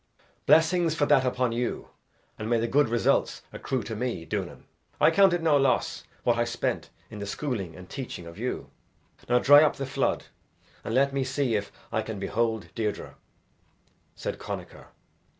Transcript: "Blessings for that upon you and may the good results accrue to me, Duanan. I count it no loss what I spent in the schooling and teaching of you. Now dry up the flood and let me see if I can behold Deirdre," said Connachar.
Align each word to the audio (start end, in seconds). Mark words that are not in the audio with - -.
"Blessings 0.47 0.95
for 0.95 1.05
that 1.05 1.23
upon 1.27 1.51
you 1.51 1.89
and 2.39 2.49
may 2.49 2.59
the 2.59 2.67
good 2.67 2.89
results 2.89 3.43
accrue 3.53 3.83
to 3.83 3.95
me, 3.95 4.25
Duanan. 4.25 4.63
I 4.99 5.11
count 5.11 5.31
it 5.31 5.43
no 5.43 5.57
loss 5.57 6.05
what 6.23 6.39
I 6.39 6.43
spent 6.43 6.89
in 7.11 7.19
the 7.19 7.27
schooling 7.27 7.75
and 7.75 7.87
teaching 7.87 8.25
of 8.25 8.39
you. 8.39 8.71
Now 9.29 9.37
dry 9.37 9.61
up 9.61 9.75
the 9.75 9.85
flood 9.85 10.25
and 10.83 10.95
let 10.95 11.13
me 11.13 11.23
see 11.23 11.53
if 11.53 11.71
I 11.91 12.01
can 12.01 12.17
behold 12.17 12.69
Deirdre," 12.73 13.13
said 14.15 14.39
Connachar. 14.39 14.87